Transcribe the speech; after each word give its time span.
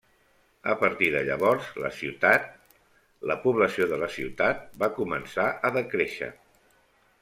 A 0.73 0.75
partir 0.83 1.09
de 1.15 1.21
llavors 1.27 1.67
la 1.83 1.91
ciutat, 1.99 2.49
la 3.33 3.37
població 3.45 3.89
de 3.95 4.03
la 4.05 4.11
ciutat 4.19 4.67
va 4.85 4.93
començar 5.01 5.51
a 5.71 5.77
decréixer. 5.81 6.37